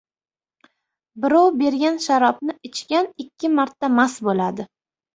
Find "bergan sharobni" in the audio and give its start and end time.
1.59-2.57